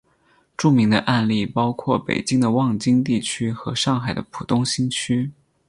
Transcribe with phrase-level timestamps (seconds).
[0.57, 5.29] 著名的案例包括北京的望京地区和上海的浦东新区。